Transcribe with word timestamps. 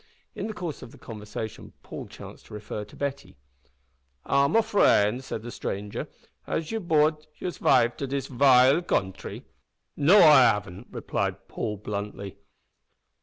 In 0.33 0.47
the 0.47 0.55
course 0.55 0.81
of 0.81 0.99
conversation 0.99 1.73
Paul 1.83 2.07
chanced 2.07 2.47
to 2.47 2.55
refer 2.55 2.83
to 2.85 2.95
Betty. 2.95 3.37
"Ah! 4.25 4.47
me 4.47 4.61
frund," 4.61 5.21
said 5.21 5.43
the 5.43 5.51
stranger, 5.51 6.07
"has 6.47 6.71
you 6.71 6.79
brought 6.79 7.27
you's 7.37 7.59
vife 7.59 7.97
to 7.97 8.07
dis 8.07 8.25
vile 8.25 8.81
contry!" 8.81 9.45
"No, 9.95 10.17
I 10.17 10.41
haven't," 10.41 10.87
replied 10.89 11.47
Paul, 11.47 11.77
bluntly. 11.77 12.37